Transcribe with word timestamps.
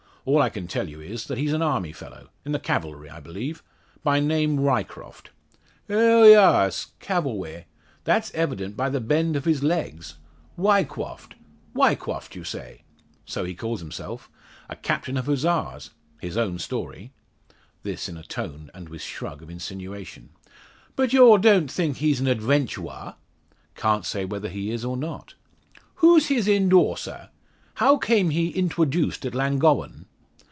All 0.23 0.39
I 0.39 0.49
can 0.49 0.67
tell 0.67 0.87
you 0.87 1.01
is, 1.01 1.25
that 1.25 1.39
he's 1.39 1.51
an 1.51 1.63
army 1.63 1.91
fellow 1.91 2.29
in 2.45 2.51
the 2.51 2.59
Cavalry 2.59 3.09
I 3.09 3.19
believe 3.19 3.63
by 4.03 4.19
name 4.19 4.59
Ryecroft." 4.59 5.31
"Aw 5.89 6.25
yas; 6.25 6.91
Cavalwy. 6.99 7.65
That's 8.03 8.31
evident 8.35 8.77
by 8.77 8.89
the 8.91 9.01
bend 9.01 9.35
of 9.35 9.45
his 9.45 9.63
legs. 9.63 10.19
Wyquoft 10.57 11.33
Wyquoft, 11.73 12.35
you 12.35 12.43
say?" 12.43 12.83
"So 13.25 13.45
he 13.45 13.55
calls 13.55 13.79
himself 13.79 14.29
a 14.69 14.75
captain 14.75 15.17
of 15.17 15.25
Hussars 15.25 15.89
his 16.19 16.37
own 16.37 16.59
story." 16.59 17.13
This 17.81 18.07
in 18.07 18.15
a 18.15 18.21
tone 18.21 18.69
and 18.75 18.89
with 18.89 19.01
a 19.01 19.03
shrug 19.03 19.41
of 19.41 19.49
insinuation. 19.49 20.29
"But 20.95 21.13
yaw 21.13 21.37
don't 21.37 21.71
think 21.71 21.97
he's 21.97 22.19
an 22.21 22.27
adventuwer?" 22.27 23.15
"Can't 23.73 24.05
say 24.05 24.25
whether 24.25 24.49
he 24.49 24.69
is, 24.69 24.85
or 24.85 24.97
not." 24.97 25.33
"Who's 25.95 26.27
his 26.27 26.47
endawser? 26.47 27.29
How 27.75 27.97
came 27.97 28.29
he 28.29 28.53
intwoduced 28.53 29.25
at 29.25 29.33
Llangowen?" 29.33 30.05